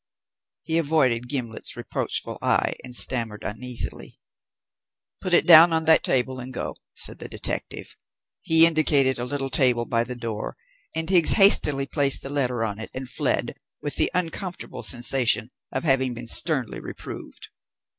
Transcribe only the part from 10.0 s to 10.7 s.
the door,